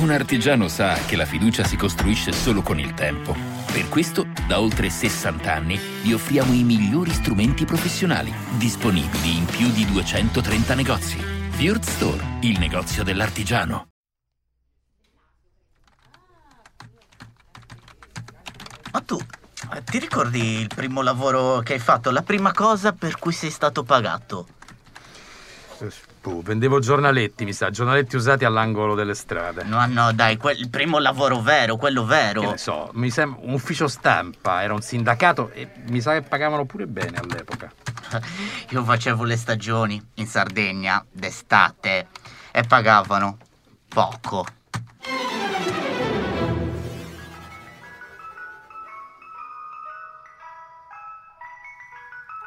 [0.00, 3.36] Un artigiano sa che la fiducia si costruisce solo con il tempo.
[3.70, 9.70] Per questo, da oltre 60 anni, vi offriamo i migliori strumenti professionali, disponibili in più
[9.70, 11.18] di 230 negozi.
[11.50, 13.88] Fjord Store, il negozio dell'artigiano.
[18.92, 19.18] Ma tu,
[19.74, 22.10] eh, ti ricordi il primo lavoro che hai fatto?
[22.10, 24.46] La prima cosa per cui sei stato pagato?
[26.20, 29.64] Puh, vendevo giornaletti, mi sa, giornaletti usati all'angolo delle strade.
[29.64, 32.42] No, no, dai, quel, il primo lavoro vero, quello vero.
[32.42, 36.22] Che ne so, mi sembra un ufficio stampa, era un sindacato e mi sa che
[36.22, 37.72] pagavano pure bene all'epoca.
[38.68, 42.08] Io facevo le stagioni in Sardegna d'estate
[42.52, 43.38] e pagavano
[43.88, 44.44] poco.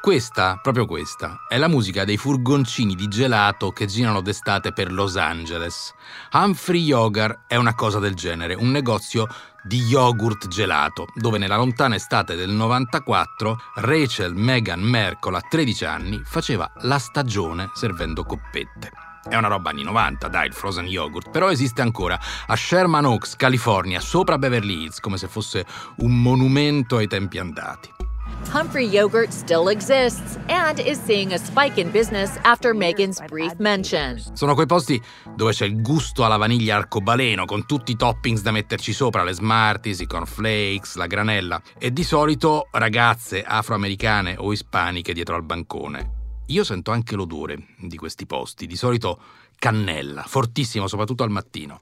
[0.03, 5.15] Questa, proprio questa, è la musica dei furgoncini di gelato che girano d'estate per Los
[5.15, 5.93] Angeles.
[6.33, 9.29] Humphrey Yogar è una cosa del genere, un negozio
[9.63, 16.21] di yogurt gelato, dove nella lontana estate del 94 Rachel Meghan Merkel a 13 anni
[16.25, 18.91] faceva la stagione servendo coppette.
[19.23, 23.37] È una roba anni 90, dai, il frozen yogurt, però esiste ancora a Sherman Oaks,
[23.37, 25.65] California, sopra Beverly Hills, come se fosse
[25.99, 28.02] un monumento ai tempi andati.
[28.51, 34.21] Humphrey Yogurt still exists and is seeing a spike in business after Megan's brief mention.
[34.33, 35.01] Sono quei posti
[35.35, 39.33] dove c'è il gusto alla vaniglia arcobaleno, con tutti i toppings da metterci sopra, le
[39.33, 46.21] Smarties, i cornflakes, la granella, e di solito ragazze afroamericane o ispaniche dietro al bancone.
[46.47, 49.19] Io sento anche l'odore di questi posti, di solito
[49.57, 51.81] cannella, fortissimo soprattutto al mattino.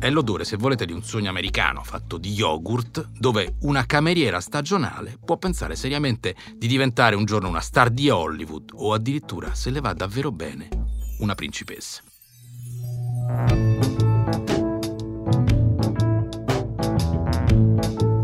[0.00, 5.18] È l'odore, se volete, di un sogno americano fatto di yogurt, dove una cameriera stagionale
[5.22, 9.80] può pensare seriamente di diventare un giorno una star di Hollywood o addirittura, se le
[9.80, 10.70] va davvero bene,
[11.18, 12.00] una principessa.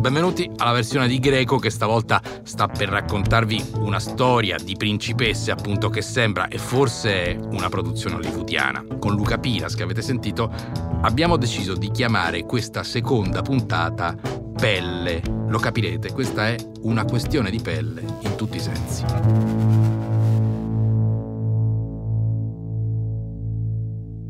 [0.07, 5.89] Benvenuti alla versione di Greco che stavolta sta per raccontarvi una storia di principesse appunto
[5.89, 8.84] che sembra e forse una produzione hollywoodiana.
[9.00, 10.49] Con Luca Pilas che avete sentito
[11.03, 14.15] abbiamo deciso di chiamare questa seconda puntata
[14.56, 15.22] Pelle.
[15.49, 19.96] Lo capirete, questa è una questione di pelle in tutti i sensi.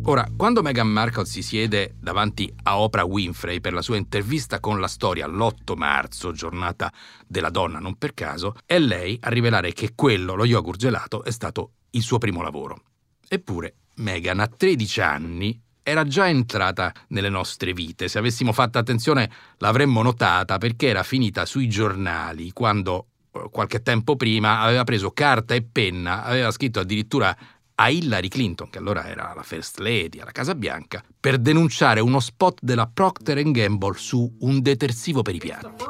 [0.08, 4.78] Ora, quando Meghan Markle si siede davanti a Oprah Winfrey per la sua intervista con
[4.78, 6.92] la storia l'8 marzo, giornata
[7.26, 11.32] della donna non per caso, è lei a rivelare che quello, lo yogurt gelato, è
[11.32, 12.82] stato il suo primo lavoro.
[13.28, 18.06] Eppure, Meghan a 13 anni era già entrata nelle nostre vite.
[18.06, 19.28] Se avessimo fatto attenzione
[19.58, 25.54] l'avremmo notata perché era finita sui giornali quando eh, qualche tempo prima aveva preso carta
[25.54, 27.36] e penna, aveva scritto addirittura
[27.78, 32.20] a Hillary Clinton, che allora era la First Lady alla Casa Bianca, per denunciare uno
[32.20, 35.84] spot della Procter Gamble su un detersivo per i piatti.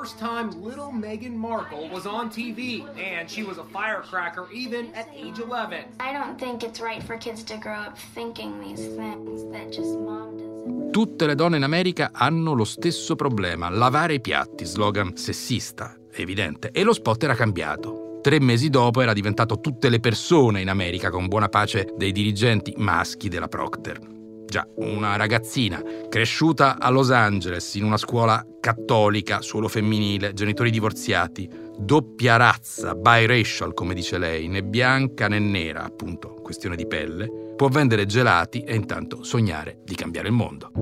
[10.90, 16.70] Tutte le donne in America hanno lo stesso problema, lavare i piatti, slogan sessista, evidente,
[16.72, 21.10] e lo spot era cambiato tre mesi dopo era diventato tutte le persone in America
[21.10, 24.00] con buona pace dei dirigenti maschi della Procter.
[24.48, 31.48] Già, una ragazzina cresciuta a Los Angeles in una scuola cattolica, solo femminile, genitori divorziati,
[31.78, 37.68] doppia razza, biracial come dice lei, né bianca né nera, appunto, questione di pelle, può
[37.68, 40.72] vendere gelati e intanto sognare di cambiare il mondo.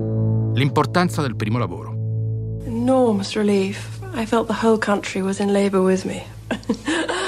[0.55, 1.91] L'importanza del primo lavoro.
[2.65, 3.99] Enormous relief.
[4.15, 6.25] I felt the whole country was in labor with me.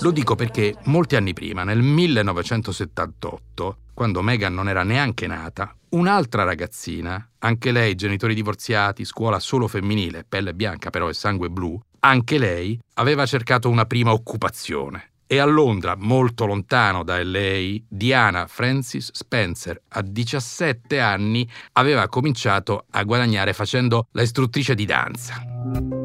[0.00, 6.44] Lo dico perché molti anni prima, nel 1978, quando Meghan non era neanche nata, un'altra
[6.44, 12.38] ragazzina, anche lei genitori divorziati, scuola solo femminile, pelle bianca però e sangue blu, anche
[12.38, 15.12] lei aveva cercato una prima occupazione.
[15.28, 22.84] E a Londra, molto lontano da LA, Diana Francis Spencer, a 17 anni, aveva cominciato
[22.90, 25.95] a guadagnare facendo la istruttrice di danza.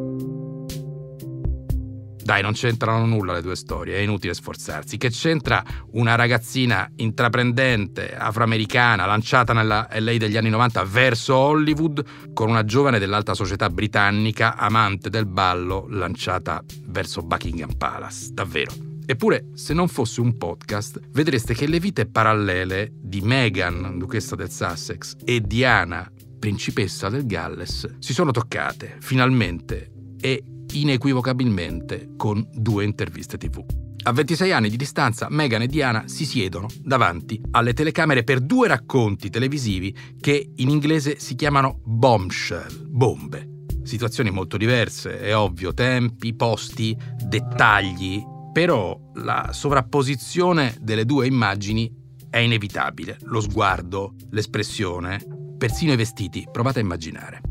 [2.32, 4.96] Dai, non c'entrano nulla le due storie, è inutile sforzarsi.
[4.96, 5.62] Che c'entra
[5.92, 13.00] una ragazzina intraprendente, afroamericana, lanciata nella LA degli anni 90 verso Hollywood, con una giovane
[13.00, 18.30] dell'alta società britannica, amante del ballo, lanciata verso Buckingham Palace?
[18.32, 18.72] Davvero.
[19.06, 24.50] Eppure, se non fosse un podcast, vedreste che le vite parallele di Meghan, duchessa del
[24.50, 29.92] Sussex, e Diana, principessa del Galles, si sono toccate, finalmente,
[30.22, 33.64] e inequivocabilmente con due interviste tv.
[34.04, 38.68] A 26 anni di distanza, Meghan e Diana si siedono davanti alle telecamere per due
[38.68, 43.66] racconti televisivi che in inglese si chiamano bombshell, bombe.
[43.84, 51.92] Situazioni molto diverse, è ovvio, tempi, posti, dettagli, però la sovrapposizione delle due immagini
[52.28, 53.18] è inevitabile.
[53.24, 55.24] Lo sguardo, l'espressione,
[55.58, 57.42] persino i vestiti, provate a immaginare.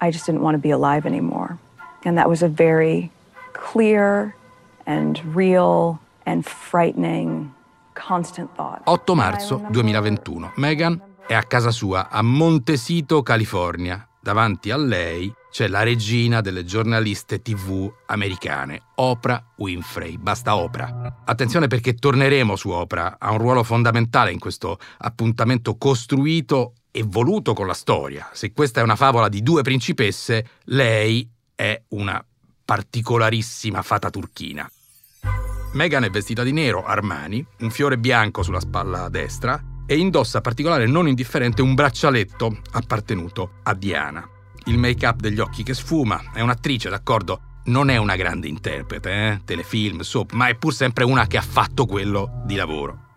[0.00, 1.58] I just didn't want to be alive anymore.
[2.04, 3.10] And that was a very
[3.52, 4.34] clear
[4.86, 7.52] and real and frightening
[7.94, 8.82] constant thought.
[8.84, 10.52] 8 marzo 2021.
[10.56, 14.04] Meghan è a casa sua a Montesito, California.
[14.22, 20.18] Davanti a lei c'è la regina delle giornaliste TV americane, Oprah Winfrey.
[20.18, 21.22] Basta Oprah.
[21.24, 27.52] Attenzione perché torneremo su Oprah, ha un ruolo fondamentale in questo appuntamento costruito e voluto
[27.52, 28.28] con la storia.
[28.32, 32.24] Se questa è una favola di due principesse, lei è una
[32.64, 34.70] particolarissima fata turchina.
[35.72, 40.86] Meghan è vestita di nero, Armani, un fiore bianco sulla spalla destra e indossa particolare
[40.86, 44.26] non indifferente un braccialetto appartenuto a Diana.
[44.66, 49.40] Il make-up degli occhi che sfuma, è un'attrice, d'accordo, non è una grande interprete, eh?
[49.44, 53.09] telefilm, soap, ma è pur sempre una che ha fatto quello di lavoro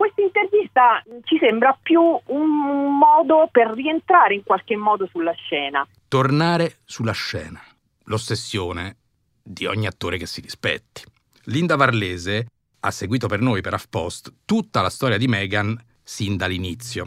[0.74, 5.88] questa ci sembra più un modo per rientrare in qualche modo sulla scena.
[6.08, 7.62] Tornare sulla scena.
[8.06, 8.98] L'ossessione
[9.42, 11.04] di ogni attore che si rispetti.
[11.46, 12.48] Linda Varlese
[12.80, 17.06] ha seguito per noi, per HuffPost, tutta la storia di Meghan sin dall'inizio.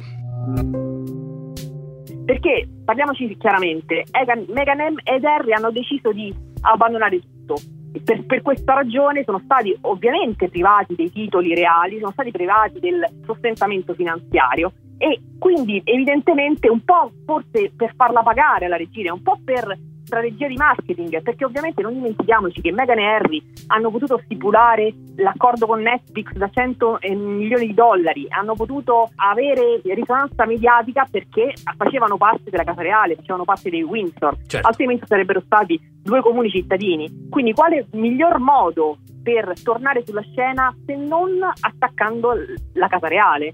[2.25, 4.05] Perché, parliamoci chiaramente,
[4.49, 7.57] Meghan ed Harry hanno deciso di abbandonare tutto
[8.03, 13.05] per, per, questa ragione sono stati ovviamente privati dei titoli reali, sono stati privati del
[13.25, 19.39] sostentamento finanziario e quindi evidentemente un po' forse per farla pagare alla regina, un po'
[19.45, 19.77] per
[20.07, 25.67] strategia di marketing, perché ovviamente non dimentichiamoci che Meghan e Harry hanno potuto stipulare l'accordo
[25.67, 32.17] con Netflix da 100 eh, milioni di dollari, hanno potuto avere risonanza mediatica perché facevano
[32.17, 34.67] parte della Casa Reale, facevano parte dei Windsor, certo.
[34.67, 37.29] altrimenti sarebbero stati due comuni cittadini.
[37.29, 42.33] Quindi quale miglior modo per tornare sulla scena se non attaccando
[42.75, 43.53] la Casa Reale?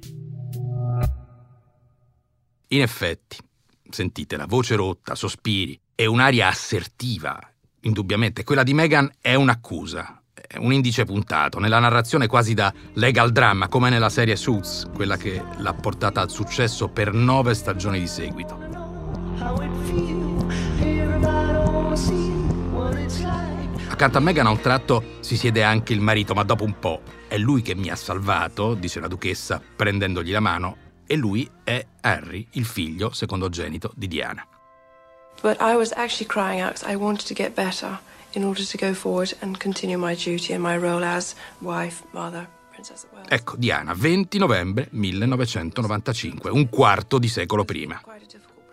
[2.69, 3.37] In effetti,
[3.88, 7.38] sentite la voce rotta, sospiri, è un'aria assertiva,
[7.80, 8.44] indubbiamente.
[8.44, 13.68] Quella di Meghan è un'accusa, è un indice puntato, nella narrazione quasi da legal drama,
[13.68, 18.58] come nella serie Suits, quella che l'ha portata al successo per nove stagioni di seguito.
[23.88, 27.02] Accanto a Meghan a un tratto si siede anche il marito, ma dopo un po'
[27.28, 31.86] è lui che mi ha salvato, dice la duchessa, prendendogli la mano, e lui è
[32.00, 34.46] Harry, il figlio secondogenito di Diana.
[35.42, 37.98] But I was actually crying out because I wanted to get better
[38.32, 42.46] in order to go forward and continue my duty and my role as wife, mother,
[43.28, 48.00] Ecco, Diana, 20 novembre 1995, un quarto di secolo prima.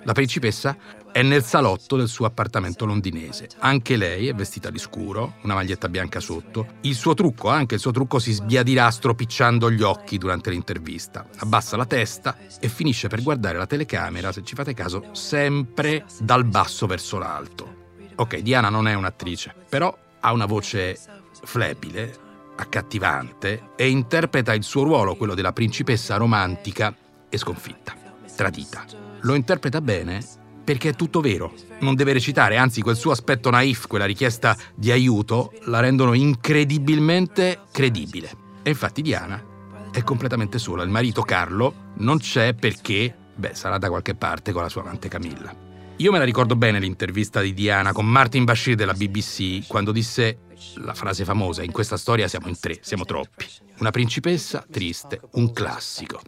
[0.04, 0.78] La principessa
[1.12, 3.50] è nel salotto del suo appartamento londinese.
[3.60, 6.68] Anche lei è vestita di scuro, una maglietta bianca sotto.
[6.82, 11.28] Il suo trucco, anche il suo trucco, si sbiadirà stropicciando gli occhi durante l'intervista.
[11.40, 16.46] Abbassa la testa e finisce per guardare la telecamera, se ci fate caso, sempre dal
[16.46, 17.78] basso verso l'alto.
[18.16, 20.98] Ok, Diana non è un'attrice, però ha una voce
[21.44, 26.96] flebile, accattivante e interpreta il suo ruolo, quello della principessa romantica
[27.30, 27.96] e sconfitta,
[28.36, 28.99] tradita.
[29.22, 30.24] Lo interpreta bene
[30.64, 31.54] perché è tutto vero.
[31.80, 37.62] Non deve recitare, anzi quel suo aspetto naif, quella richiesta di aiuto, la rendono incredibilmente
[37.72, 38.30] credibile.
[38.62, 39.44] E infatti Diana
[39.92, 40.84] è completamente sola.
[40.84, 45.08] Il marito Carlo non c'è perché, beh, sarà da qualche parte con la sua amante
[45.08, 45.68] Camilla.
[45.98, 50.48] Io me la ricordo bene l'intervista di Diana con Martin Bashir della BBC quando disse
[50.76, 53.46] la frase famosa, in questa storia siamo in tre, siamo troppi.
[53.80, 56.22] Una principessa triste, un classico.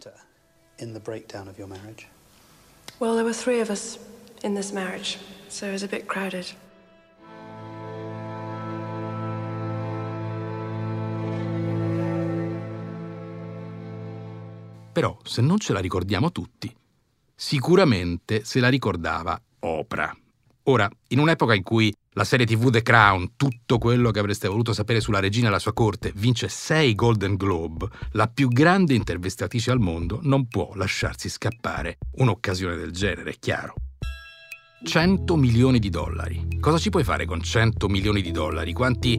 [3.02, 3.98] Well, there were three of us
[4.44, 5.18] in this marriage,
[5.48, 6.46] so it was a bit crowded.
[14.92, 16.72] Però, se non ce la ricordiamo tutti,
[17.34, 20.16] sicuramente se la ricordava Oprah.
[20.64, 24.72] Ora, in un'epoca in cui la serie TV The Crown, tutto quello che avreste voluto
[24.72, 29.70] sapere sulla regina e la sua corte, vince 6 Golden Globe, la più grande intervistatrice
[29.70, 33.74] al mondo non può lasciarsi scappare un'occasione del genere, è chiaro.
[34.84, 36.58] 100 milioni di dollari.
[36.60, 38.72] Cosa ci puoi fare con 100 milioni di dollari?
[38.72, 39.18] Quanti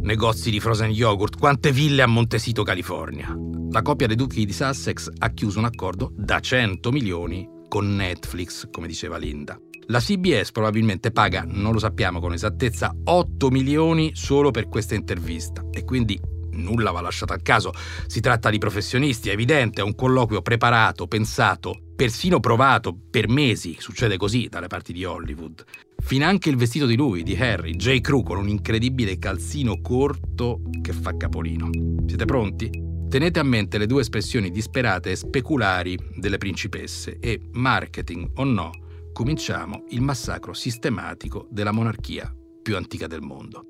[0.00, 1.38] negozi di frozen yogurt?
[1.38, 3.36] Quante ville a Montesito, California?
[3.70, 8.68] La coppia dei duchi di Sussex ha chiuso un accordo da 100 milioni con Netflix,
[8.70, 9.58] come diceva Linda.
[9.88, 15.62] La CBS probabilmente paga, non lo sappiamo con esattezza, 8 milioni solo per questa intervista
[15.70, 16.18] e quindi
[16.52, 17.72] nulla va lasciato al caso.
[18.06, 23.76] Si tratta di professionisti, è evidente, è un colloquio preparato, pensato, persino provato per mesi,
[23.78, 25.64] succede così dalle parti di Hollywood.
[25.98, 28.00] Finanche il vestito di lui, di Harry, J.
[28.00, 31.68] Crew, con un incredibile calzino corto che fa capolino.
[32.06, 32.70] Siete pronti?
[33.08, 38.70] Tenete a mente le due espressioni disperate e speculari delle principesse e, marketing o no,
[39.14, 43.64] cominciamo il massacro sistematico della monarchia più antica del mondo.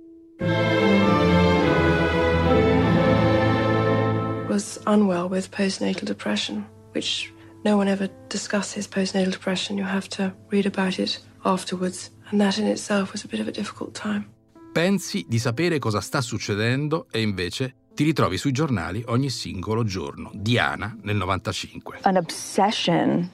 [4.49, 7.31] Was unwell with postnatal depression, which
[7.63, 9.77] no one ever discusses postnatal depression.
[9.77, 13.47] You have to read about it afterwards, and that in itself was a bit of
[13.47, 14.27] a difficult time.
[14.73, 20.31] Pensi di sapere cosa sta succedendo e invece ti ritrovi sui giornali ogni singolo giorno.
[20.33, 21.99] Diana nel 95.
[22.03, 23.31] An obsession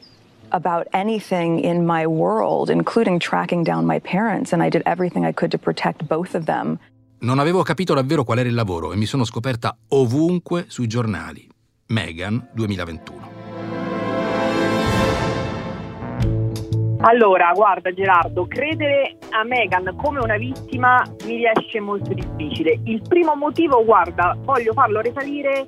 [0.50, 5.33] about anything in my world, including tracking down my parents, and I did everything I
[5.33, 6.78] could to protect both of them.
[7.21, 11.47] Non avevo capito davvero qual era il lavoro e mi sono scoperta ovunque sui giornali.
[11.88, 13.40] Megan 2021.
[17.02, 22.78] Allora, guarda Gerardo, credere a Meghan come una vittima mi riesce molto difficile.
[22.85, 25.66] Il primo motivo, guarda, voglio farlo risalire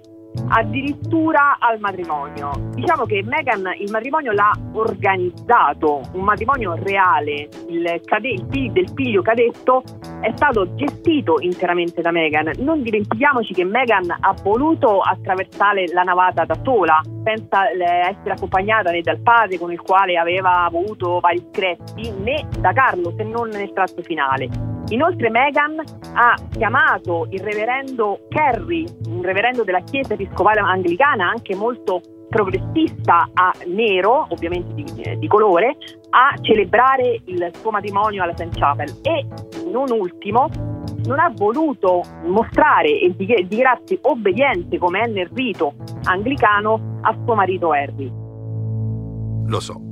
[0.48, 2.50] addirittura al matrimonio.
[2.74, 8.90] Diciamo che Meghan il matrimonio l'ha organizzato, un matrimonio reale, il, cade- il figlio del
[8.94, 9.82] figlio cadetto
[10.20, 12.52] è stato gestito interamente da Meghan.
[12.58, 19.00] Non dimentichiamoci che Meghan ha voluto attraversare la navata da sola, senza essere accompagnata né
[19.00, 23.72] dal padre con il quale aveva avuto vari screzi, né da Carlo, se non nel
[23.72, 24.72] tratto finale.
[24.92, 25.82] Inoltre Meghan
[26.14, 33.52] ha chiamato il reverendo Kerry, un reverendo della Chiesa Episcopale Anglicana, anche molto progressista a
[33.66, 35.76] nero, ovviamente di, di, colore,
[36.11, 38.50] a celebrare il suo matrimonio alla St.
[38.54, 39.26] Chapel e
[39.70, 40.49] non ultimo
[41.04, 47.72] non ha voluto mostrare e dichiararsi obbediente come è nel rito anglicano a suo marito
[47.72, 48.12] Harry.
[49.46, 49.91] Lo so,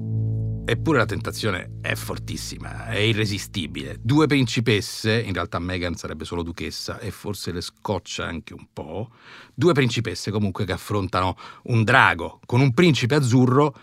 [0.64, 3.96] Eppure la tentazione è fortissima, è irresistibile.
[4.00, 9.10] Due principesse, in realtà Meghan sarebbe solo duchessa e forse le scoccia anche un po'.
[9.52, 13.74] Due principesse comunque che affrontano un drago con un principe azzurro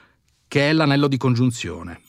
[0.47, 2.01] che è l'anello di congiunzione.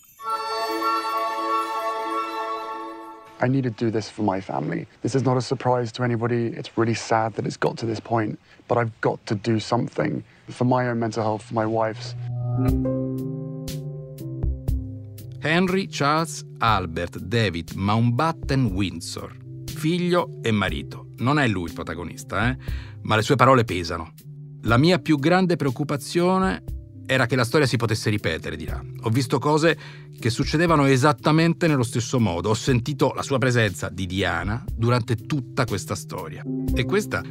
[3.41, 4.87] I need to do this for my family.
[5.01, 6.53] This is not a surprise to anybody.
[6.57, 10.25] It's really sad that it's got to this point, but I've got to do something
[10.49, 12.15] for my own mental health, for my wife's.
[15.41, 21.11] Henry Charles Albert David Mountbatten Windsor, figlio e marito.
[21.19, 22.57] Non è lui il protagonista, eh?
[23.03, 24.13] ma le sue parole pesano.
[24.63, 26.65] La mia più grande preoccupazione
[27.07, 28.83] era che la storia si potesse ripetere, dirà.
[29.03, 29.79] Ho visto cose
[30.19, 32.51] che succedevano esattamente nello stesso modo.
[32.51, 36.43] Ho sentito la sua presenza di Diana durante tutta questa storia.
[36.75, 37.23] E questa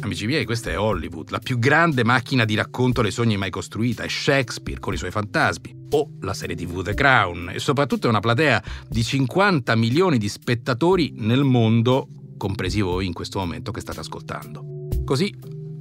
[0.00, 4.02] Amici miei, questa è Hollywood, la più grande macchina di racconto dei sogni mai costruita,
[4.02, 8.10] è Shakespeare con i suoi fantasmi, o la serie TV The Crown, e soprattutto è
[8.10, 13.80] una platea di 50 milioni di spettatori nel mondo, compresi voi in questo momento che
[13.80, 14.88] state ascoltando.
[15.04, 15.32] Così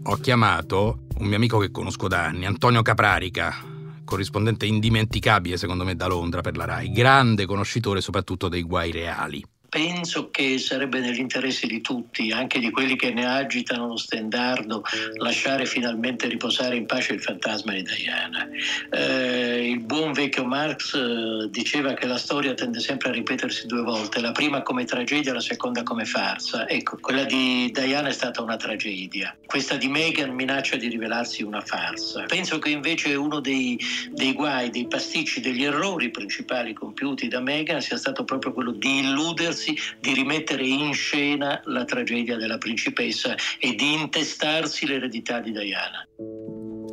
[0.04, 3.56] ho chiamato un mio amico che conosco da anni, Antonio Caprarica,
[4.04, 9.44] corrispondente indimenticabile secondo me da Londra per la RAI, grande conoscitore soprattutto dei guai reali
[9.72, 14.84] penso che sarebbe nell'interesse di tutti, anche di quelli che ne agitano lo stendardo,
[15.16, 18.50] lasciare finalmente riposare in pace il fantasma di Diana.
[18.92, 23.82] Eh, il buon vecchio Marx eh, diceva che la storia tende sempre a ripetersi due
[23.82, 26.68] volte, la prima come tragedia, la seconda come farsa.
[26.68, 31.62] Ecco, quella di Diana è stata una tragedia, questa di Meghan minaccia di rivelarsi una
[31.62, 32.24] farsa.
[32.24, 33.80] Penso che invece uno dei,
[34.12, 39.00] dei guai, dei pasticci, degli errori principali compiuti da Meghan sia stato proprio quello di
[39.00, 45.52] illudersi sforzi di rimettere in scena la tragedia della principessa e di intestarsi l'eredità di
[45.52, 46.08] Diana.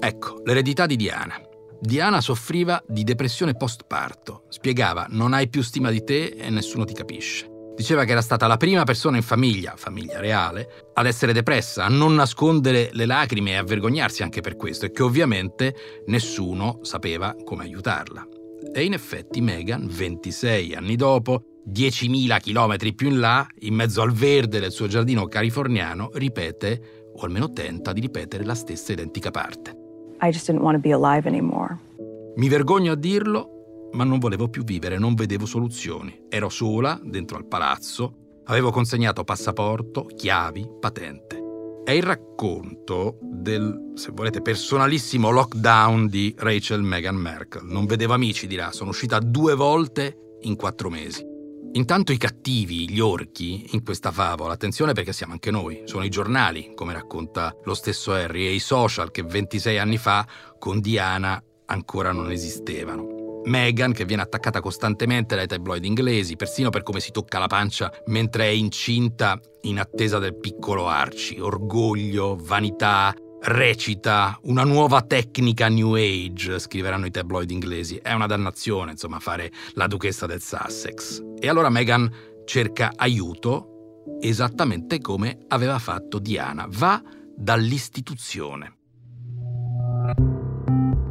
[0.00, 1.40] Ecco, l'eredità di Diana.
[1.80, 4.44] Diana soffriva di depressione postparto.
[4.48, 7.56] Spiegava, non hai più stima di te e nessuno ti capisce.
[7.74, 11.88] Diceva che era stata la prima persona in famiglia, famiglia reale, ad essere depressa, a
[11.88, 17.36] non nascondere le lacrime e a vergognarsi anche per questo e che ovviamente nessuno sapeva
[17.44, 18.26] come aiutarla.
[18.74, 24.12] E in effetti Meghan, 26 anni dopo, 10.000 chilometri più in là, in mezzo al
[24.12, 29.76] verde del suo giardino californiano, ripete, o almeno tenta di ripetere, la stessa identica parte.
[30.20, 31.78] I just didn't want to be alive anymore.
[32.36, 36.26] Mi vergogno a dirlo, ma non volevo più vivere, non vedevo soluzioni.
[36.28, 41.42] Ero sola, dentro al palazzo, avevo consegnato passaporto, chiavi, patente.
[41.84, 47.64] È il racconto del, se volete, personalissimo lockdown di Rachel Meghan Merkel.
[47.64, 51.27] Non vedevo amici, dirà, sono uscita due volte in quattro mesi.
[51.72, 56.08] Intanto i cattivi, gli orchi, in questa favola, attenzione perché siamo anche noi, sono i
[56.08, 60.26] giornali, come racconta lo stesso Harry, e i social che 26 anni fa
[60.58, 63.16] con Diana ancora non esistevano.
[63.44, 67.92] Meghan, che viene attaccata costantemente dai tabloid inglesi, persino per come si tocca la pancia
[68.06, 71.40] mentre è incinta in attesa del piccolo Archie.
[71.40, 77.96] Orgoglio, vanità, recita, una nuova tecnica New Age, scriveranno i tabloid inglesi.
[77.96, 81.22] È una dannazione, insomma, fare la duchessa del Sussex.
[81.38, 82.10] E allora Meghan
[82.44, 86.66] cerca aiuto esattamente come aveva fatto Diana.
[86.68, 87.02] Va
[87.36, 88.72] dall'istituzione.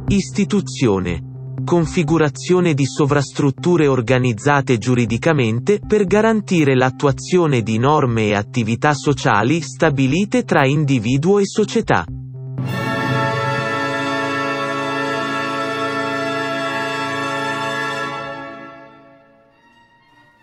[0.08, 1.24] Istituzione.
[1.64, 10.64] Configurazione di sovrastrutture organizzate giuridicamente per garantire l'attuazione di norme e attività sociali stabilite tra
[10.64, 12.06] individuo e società.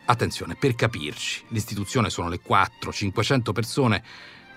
[0.07, 4.03] Attenzione, per capirci, l'istituzione sono le 400-500 persone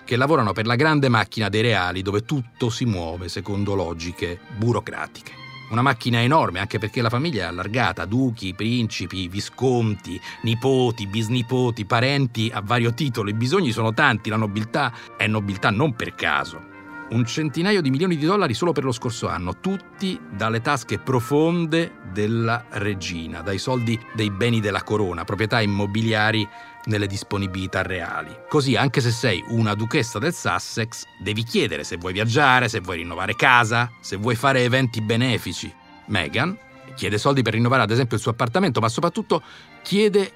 [0.05, 5.31] che lavorano per la grande macchina dei reali dove tutto si muove secondo logiche burocratiche.
[5.71, 12.49] Una macchina enorme anche perché la famiglia è allargata, duchi, principi, visconti, nipoti, bisnipoti, parenti
[12.53, 16.77] a vario titolo, i bisogni sono tanti, la nobiltà è nobiltà non per caso
[17.11, 21.93] un centinaio di milioni di dollari solo per lo scorso anno, tutti dalle tasche profonde
[22.11, 26.47] della regina, dai soldi dei beni della corona, proprietà immobiliari
[26.85, 28.35] nelle disponibilità reali.
[28.47, 32.97] Così, anche se sei una duchessa del Sussex, devi chiedere se vuoi viaggiare, se vuoi
[32.97, 35.73] rinnovare casa, se vuoi fare eventi benefici.
[36.07, 36.57] Meghan
[36.95, 39.41] chiede soldi per rinnovare ad esempio il suo appartamento, ma soprattutto
[39.81, 40.31] chiede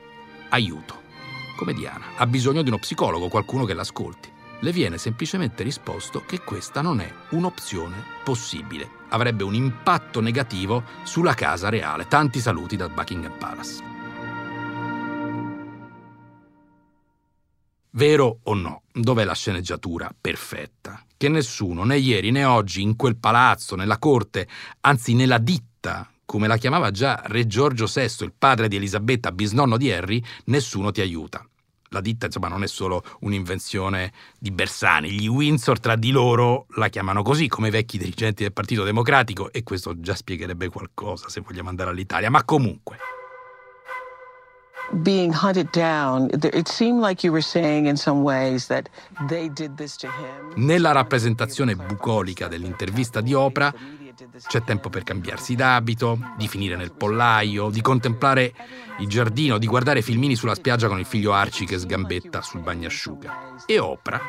[0.50, 1.02] aiuto.
[1.56, 4.33] Come Diana, ha bisogno di uno psicologo, qualcuno che l'ascolti
[4.64, 8.90] le viene semplicemente risposto che questa non è un'opzione possibile.
[9.10, 12.08] Avrebbe un impatto negativo sulla casa reale.
[12.08, 13.92] Tanti saluti da Buckingham Palace.
[17.92, 18.84] Vero o no?
[18.92, 21.04] Dov'è la sceneggiatura perfetta?
[21.16, 24.48] Che nessuno, né ieri né oggi, in quel palazzo, nella corte,
[24.82, 29.78] anzi nella ditta, come la chiamava già Re Giorgio VI, il padre di Elisabetta, bisnonno
[29.78, 31.46] di Harry, nessuno ti aiuta
[31.94, 36.90] la ditta insomma non è solo un'invenzione di Bersani, gli Windsor tra di loro la
[36.90, 41.42] chiamano così come i vecchi dirigenti del Partito Democratico e questo già spiegherebbe qualcosa se
[41.42, 42.98] vogliamo andare all'Italia, ma comunque.
[44.92, 48.90] Being hunted down, it seemed like you were saying in some ways that
[49.28, 50.54] they did this to him.
[50.56, 53.74] Nella rappresentazione bucolica dell'intervista di Oprah
[54.48, 58.54] c'è tempo per cambiarsi d'abito, di finire nel pollaio, di contemplare
[59.00, 63.56] il giardino, di guardare filmini sulla spiaggia con il figlio Arci che sgambetta sul bagnasciuga.
[63.66, 64.22] E Oprah,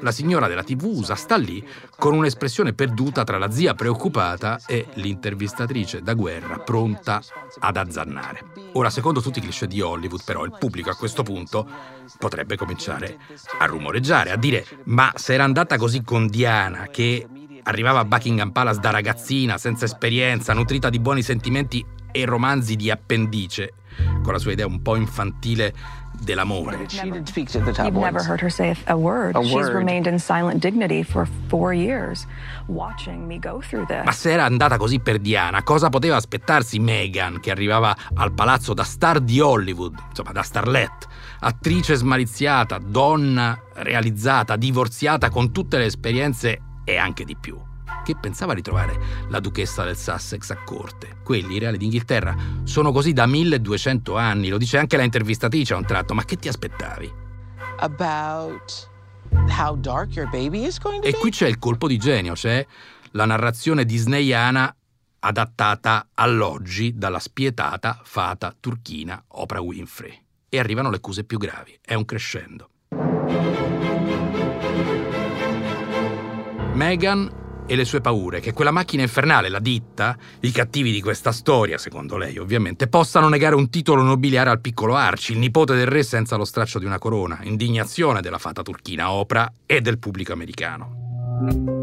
[0.00, 1.66] la signora della TV USA, sta lì
[1.98, 7.22] con un'espressione perduta tra la zia preoccupata e l'intervistatrice da guerra pronta
[7.58, 8.44] ad azzannare.
[8.72, 11.68] Ora, secondo tutti i cliché di Hollywood, però, il pubblico a questo punto
[12.18, 13.18] potrebbe cominciare
[13.58, 17.26] a rumoreggiare, a dire: Ma se era andata così con Diana che
[17.64, 22.90] Arrivava a Buckingham Palace da ragazzina, senza esperienza, nutrita di buoni sentimenti e romanzi di
[22.90, 23.74] appendice,
[24.22, 25.72] con la sua idea un po' infantile
[26.20, 26.86] dell'amore.
[26.90, 29.34] You've never heard her say a word.
[29.36, 29.74] A She's word.
[29.74, 32.26] remained in silent dignity for four years,
[32.66, 34.04] watching me go through this.
[34.04, 38.74] Ma se era andata così per Diana, cosa poteva aspettarsi Meghan, che arrivava al palazzo
[38.74, 41.06] da star di Hollywood, insomma da starlet,
[41.40, 47.58] attrice smaliziata, donna realizzata, divorziata con tutte le esperienze e anche di più,
[48.04, 51.18] che pensava di trovare la duchessa del Sussex a corte.
[51.22, 55.76] Quelli, i reali d'Inghilterra, sono così da 1200 anni, lo dice anche la intervistatrice a
[55.76, 57.12] un tratto, ma che ti aspettavi?
[57.78, 58.90] About
[59.58, 62.64] how dark your baby is going to e qui c'è il colpo di genio, c'è
[63.12, 64.74] la narrazione disneyana
[65.24, 70.20] adattata all'oggi dalla spietata fata turchina Oprah Winfrey.
[70.48, 72.68] E arrivano le accuse più gravi, è un crescendo.
[76.74, 81.32] Meghan e le sue paure che quella macchina infernale, la ditta, i cattivi di questa
[81.32, 85.86] storia, secondo lei ovviamente, possano negare un titolo nobiliare al piccolo Arci, il nipote del
[85.86, 90.32] re senza lo straccio di una corona, indignazione della fata turchina Oprah e del pubblico
[90.32, 91.81] americano.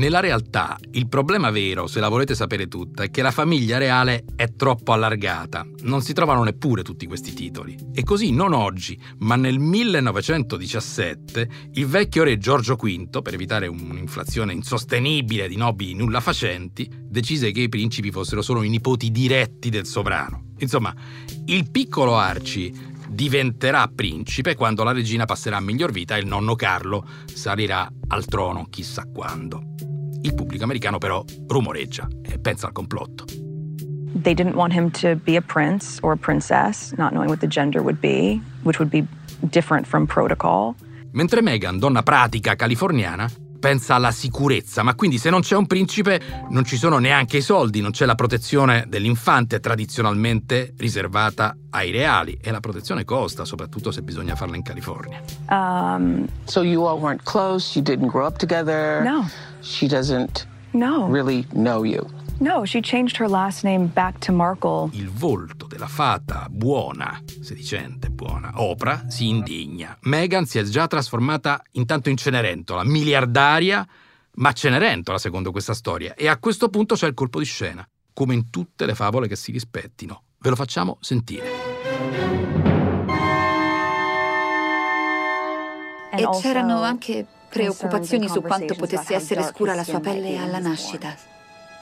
[0.00, 4.24] Nella realtà, il problema vero, se la volete sapere tutta, è che la famiglia reale
[4.34, 5.66] è troppo allargata.
[5.82, 7.76] Non si trovano neppure tutti questi titoli.
[7.92, 14.54] E così, non oggi, ma nel 1917, il vecchio re Giorgio V, per evitare un'inflazione
[14.54, 19.84] insostenibile di nobili nulla facenti, decise che i principi fossero solo i nipoti diretti del
[19.84, 20.52] sovrano.
[20.60, 20.94] Insomma,
[21.44, 22.72] il piccolo Arci
[23.06, 28.24] diventerà principe quando la regina passerà a miglior vita e il nonno Carlo salirà al
[28.24, 29.89] trono chissà quando.
[30.22, 33.24] Il pubblico americano però rumoreggia e pensa al complotto.
[34.12, 37.46] they didn't want him to be a prince or a princess, not knowing what the
[37.46, 39.06] gender would be, which would be
[39.50, 40.74] different from protocol.
[41.12, 43.28] Mentre Meghan, donna pratica californiana,
[43.58, 47.42] pensa alla sicurezza, ma quindi se non c'è un principe non ci sono neanche i
[47.42, 53.90] soldi, non c'è la protezione dell'infante tradizionalmente riservata ai reali e la protezione costa, soprattutto
[53.90, 55.20] se bisogna farla in California.
[55.50, 59.02] Um, so you all weren't close, you didn't grow up together.
[59.02, 59.28] No.
[59.62, 61.06] She doesn't no.
[61.08, 62.06] really know you.
[62.40, 64.88] No, she changed her last name back to Markle.
[64.92, 69.96] Il volto della fata buona, sedicente buona, Oprah si indigna.
[70.02, 73.86] Meghan si è già trasformata intanto in Cenerentola, miliardaria,
[74.36, 76.14] ma Cenerentola secondo questa storia.
[76.14, 79.36] E a questo punto c'è il colpo di scena, come in tutte le favole che
[79.36, 80.22] si rispettino.
[80.38, 81.46] Ve lo facciamo sentire.
[86.12, 91.14] E c'erano anche preoccupazioni su quanto potesse essere scura la sua pelle alla nascita.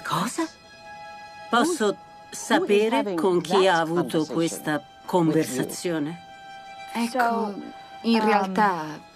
[0.03, 0.49] Cosa?
[1.51, 1.97] Posso
[2.31, 6.25] sapere con chi ha avuto questa conversazione?
[6.95, 7.55] Ecco,
[8.03, 9.07] in realtà...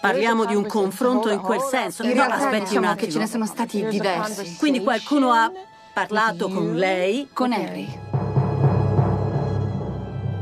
[0.00, 2.02] Parliamo di un confronto in quel senso?
[2.02, 3.06] In no, realtà aspetti diciamo un attimo.
[3.06, 4.56] che ce ne sono stati diversi.
[4.56, 5.48] Quindi qualcuno ha
[5.94, 7.28] parlato con lei?
[7.32, 8.00] Con Harry.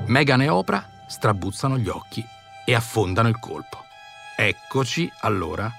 [0.07, 2.25] Meghan e Oprah strabuzzano gli occhi
[2.65, 3.85] e affondano il colpo.
[4.43, 5.71] Eccoci allora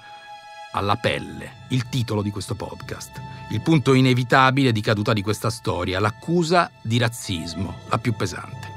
[0.74, 3.20] alla pelle, il titolo di questo podcast.
[3.50, 8.71] Il punto inevitabile di caduta di questa storia, l'accusa di razzismo, la più pesante.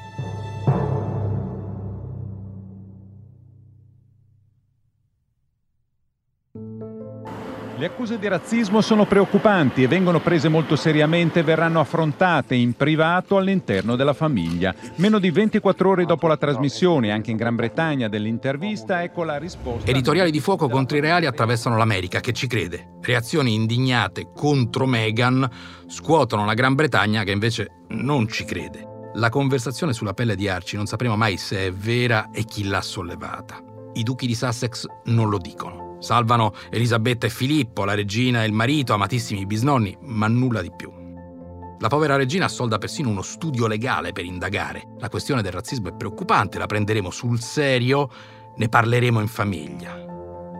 [7.84, 12.72] Le accuse di razzismo sono preoccupanti e vengono prese molto seriamente e verranno affrontate in
[12.72, 14.74] privato all'interno della famiglia.
[14.96, 19.90] Meno di 24 ore dopo la trasmissione, anche in Gran Bretagna, dell'intervista, ecco la risposta.
[19.90, 22.92] Editoriali di fuoco contro i reali attraversano l'America, che ci crede.
[23.02, 25.46] Reazioni indignate contro Meghan
[25.86, 29.10] scuotono la Gran Bretagna, che invece non ci crede.
[29.16, 32.80] La conversazione sulla pelle di Archie non sapremo mai se è vera e chi l'ha
[32.80, 33.62] sollevata.
[33.92, 35.83] I duchi di Sussex non lo dicono.
[35.98, 40.92] Salvano Elisabetta e Filippo, la regina e il marito, amatissimi bisnonni, ma nulla di più.
[41.80, 44.94] La povera regina assolda persino uno studio legale per indagare.
[44.98, 48.10] La questione del razzismo è preoccupante, la prenderemo sul serio,
[48.56, 49.92] ne parleremo in famiglia.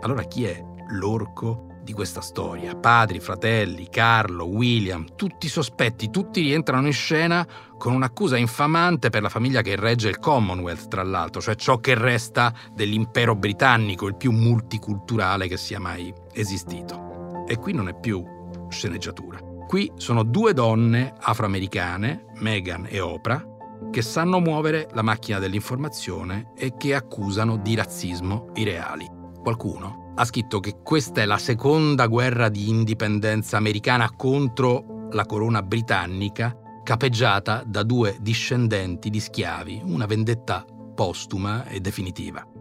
[0.03, 2.75] Allora chi è l'orco di questa storia?
[2.75, 7.47] Padri, fratelli, Carlo, William, tutti sospetti, tutti rientrano in scena
[7.79, 11.95] con un'accusa infamante per la famiglia che regge il Commonwealth, tra l'altro, cioè ciò che
[11.95, 17.45] resta dell'impero britannico, il più multiculturale che sia mai esistito.
[17.47, 18.25] E qui non è più
[18.71, 19.39] sceneggiatura.
[19.67, 23.45] Qui sono due donne afroamericane, Meghan e Oprah,
[23.91, 29.07] che sanno muovere la macchina dell'informazione e che accusano di razzismo i reali.
[29.43, 35.63] Qualcuno ha scritto che questa è la seconda guerra di indipendenza americana contro la corona
[35.63, 42.54] britannica capeggiata da due discendenti di schiavi, una vendetta postuma e definitiva.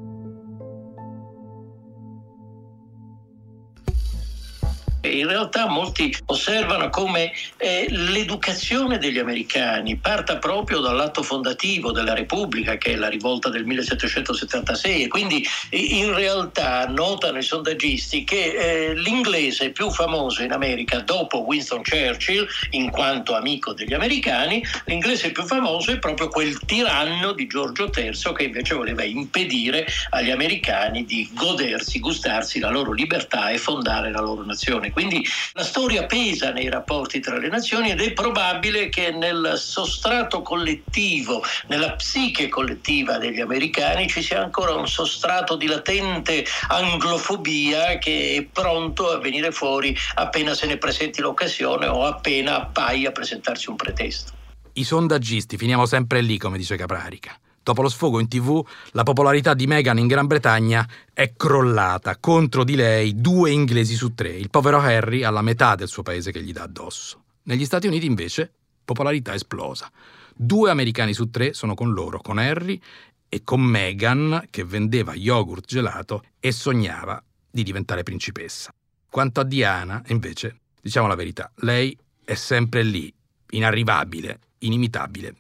[5.03, 12.77] In realtà molti osservano come eh, l'educazione degli americani parta proprio dall'atto fondativo della Repubblica,
[12.77, 18.93] che è la rivolta del 1776, e quindi in realtà notano i sondaggisti che eh,
[18.95, 25.43] l'inglese più famoso in America dopo Winston Churchill, in quanto amico degli americani, l'inglese più
[25.43, 31.29] famoso è proprio quel tiranno di Giorgio III che invece voleva impedire agli americani di
[31.33, 34.91] godersi, gustarsi la loro libertà e fondare la loro nazione.
[34.93, 40.41] Quindi la storia pesa nei rapporti tra le nazioni ed è probabile che nel sostrato
[40.41, 48.35] collettivo, nella psiche collettiva degli americani ci sia ancora un sostrato di latente anglofobia che
[48.37, 53.69] è pronto a venire fuori appena se ne presenti l'occasione o appena appaia a presentarsi
[53.69, 54.31] un pretesto.
[54.73, 57.37] I sondaggisti, finiamo sempre lì, come dice Caprarica.
[57.63, 62.17] Dopo lo sfogo in tv, la popolarità di Meghan in Gran Bretagna è crollata.
[62.17, 64.31] Contro di lei due inglesi su tre.
[64.31, 67.23] Il povero Harry ha la metà del suo paese che gli dà addosso.
[67.43, 68.51] Negli Stati Uniti invece,
[68.83, 69.89] popolarità esplosa.
[70.35, 72.81] Due americani su tre sono con loro, con Harry
[73.29, 78.73] e con Meghan, che vendeva yogurt gelato e sognava di diventare principessa.
[79.09, 83.13] Quanto a Diana, invece, diciamo la verità, lei è sempre lì,
[83.51, 85.35] inarrivabile, inimitabile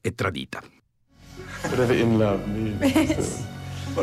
[0.00, 0.62] e tradita.
[1.62, 3.44] Whatever in love means.
[3.96, 4.02] Uh.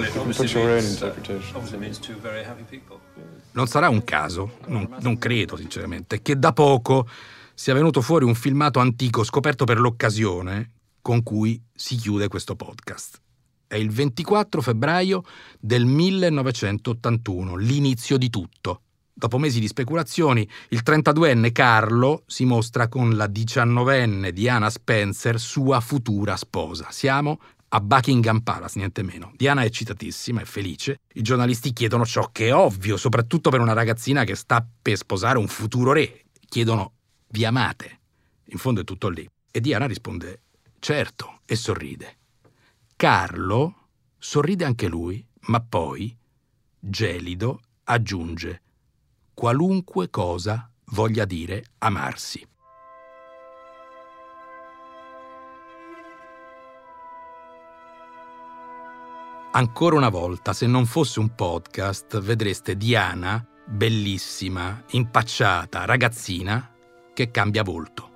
[3.52, 7.08] Non sarà un caso, non, non credo sinceramente, che da poco
[7.54, 13.22] sia venuto fuori un filmato antico scoperto per l'occasione con cui si chiude questo podcast.
[13.68, 15.24] È il 24 febbraio
[15.60, 18.82] del 1981, l'inizio di tutto.
[19.16, 25.80] Dopo mesi di speculazioni, il 32enne Carlo si mostra con la 19enne Diana Spencer, sua
[25.82, 26.88] futura sposa.
[26.90, 29.32] Siamo a Buckingham Palace, niente meno.
[29.36, 31.02] Diana è eccitatissima, è felice.
[31.14, 35.38] I giornalisti chiedono ciò che è ovvio, soprattutto per una ragazzina che sta per sposare
[35.38, 36.24] un futuro re.
[36.50, 36.94] Chiedono,
[37.28, 38.00] vi amate?
[38.46, 39.30] In fondo è tutto lì.
[39.52, 40.42] E Diana risponde,
[40.80, 42.18] certo, e sorride.
[42.96, 46.18] Carlo sorride anche lui, ma poi,
[46.80, 48.63] gelido, aggiunge,
[49.34, 52.48] qualunque cosa voglia dire amarsi.
[59.56, 66.72] Ancora una volta, se non fosse un podcast, vedreste Diana, bellissima, impacciata, ragazzina,
[67.14, 68.10] che cambia volto.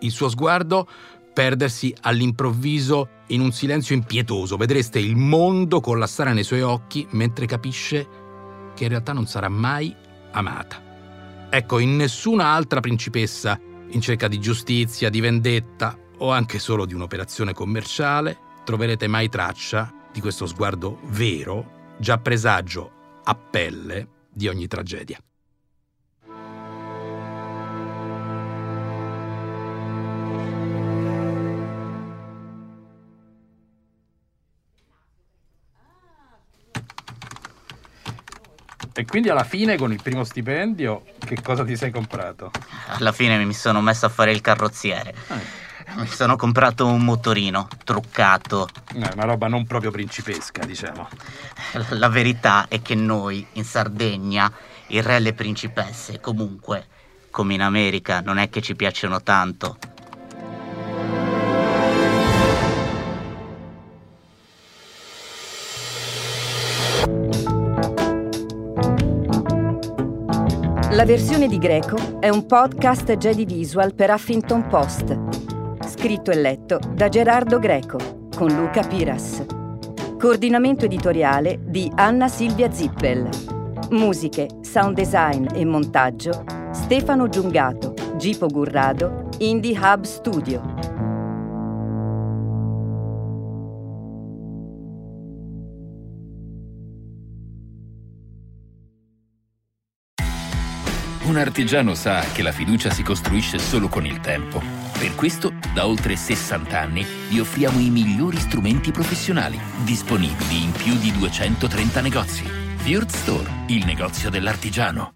[0.00, 0.86] Il suo sguardo
[1.32, 4.56] perdersi all'improvviso in un silenzio impietoso.
[4.56, 8.08] Vedreste il mondo collassare nei suoi occhi mentre capisce
[8.74, 9.94] che in realtà non sarà mai
[10.36, 11.48] amata.
[11.50, 16.94] Ecco, in nessuna altra principessa in cerca di giustizia, di vendetta o anche solo di
[16.94, 24.66] un'operazione commerciale troverete mai traccia di questo sguardo vero, già presagio a pelle di ogni
[24.66, 25.18] tragedia.
[38.98, 42.50] E quindi alla fine con il primo stipendio che cosa ti sei comprato?
[42.86, 45.14] Alla fine mi sono messo a fare il carrozziere.
[45.96, 48.66] Mi sono comprato un motorino truccato.
[48.94, 51.08] Eh, una roba non proprio principesca, diciamo.
[51.90, 54.50] La verità è che noi, in Sardegna,
[54.88, 56.86] il re e le principesse, comunque,
[57.30, 59.76] come in America, non è che ci piacciono tanto.
[70.96, 75.14] La versione di Greco è un podcast Jedi Visual per Huffington Post.
[75.86, 77.98] Scritto e letto da Gerardo Greco
[78.34, 79.44] con Luca Piras.
[80.18, 83.28] Coordinamento editoriale di Anna Silvia Zippel.
[83.90, 90.75] Musiche, sound design e montaggio Stefano Giungato, Gipo Gurrado, Indie Hub Studio.
[101.26, 104.62] Un artigiano sa che la fiducia si costruisce solo con il tempo.
[104.96, 110.96] Per questo, da oltre 60 anni, vi offriamo i migliori strumenti professionali, disponibili in più
[110.96, 112.44] di 230 negozi.
[112.76, 115.14] Fjord Store, il negozio dell'artigiano.